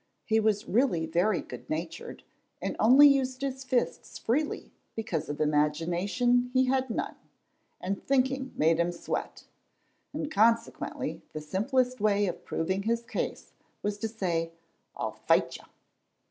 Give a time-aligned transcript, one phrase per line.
[0.25, 2.23] He was really very good natured,
[2.59, 7.13] and only used his fists freely because of imagination he had none,
[7.79, 9.43] and thinking made him sweat,
[10.11, 13.53] and consequently the simplest way of proving his case
[13.83, 14.53] was to say,
[14.95, 15.65] "I'll fight you."